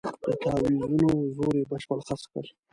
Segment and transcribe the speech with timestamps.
[0.25, 2.45] د تاویزونو زور یې بشپړ خرڅ کړ.